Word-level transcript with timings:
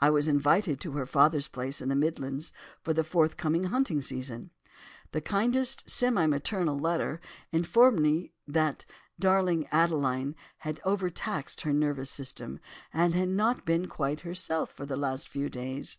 I 0.00 0.08
was 0.08 0.28
invited 0.28 0.80
to 0.80 0.92
her 0.92 1.04
father's 1.04 1.46
place 1.46 1.82
in 1.82 1.90
the 1.90 1.94
Midlands, 1.94 2.54
for 2.80 2.94
the 2.94 3.04
forthcoming 3.04 3.64
hunting 3.64 4.00
season. 4.00 4.50
"The 5.12 5.20
kindest, 5.20 5.90
semi 5.90 6.24
maternal 6.24 6.78
letter 6.78 7.20
informed 7.52 8.00
me 8.00 8.32
that 8.46 8.86
'darling 9.20 9.66
Adeline' 9.70 10.36
had 10.60 10.80
overtaxed 10.86 11.60
her 11.60 11.74
nervous 11.74 12.10
system, 12.10 12.60
and 12.94 13.36
not 13.36 13.66
been 13.66 13.88
quite 13.88 14.20
herself 14.20 14.72
for 14.72 14.86
the 14.86 14.96
last 14.96 15.28
few 15.28 15.50
days. 15.50 15.98